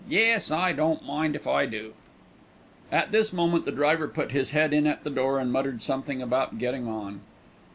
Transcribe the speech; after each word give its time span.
Yes, 0.09 0.49
I 0.49 0.71
don't 0.71 1.05
mind 1.05 1.35
if 1.35 1.45
I 1.45 1.67
do." 1.67 1.93
At 2.91 3.11
this 3.11 3.31
moment 3.31 3.65
the 3.65 3.71
driver 3.71 4.07
put 4.07 4.31
his 4.31 4.49
head 4.49 4.73
in 4.73 4.87
at 4.87 5.03
the 5.03 5.11
door 5.11 5.37
and 5.37 5.53
muttered 5.53 5.83
something 5.83 6.23
about 6.23 6.57
getting 6.57 6.87
on. 6.87 7.21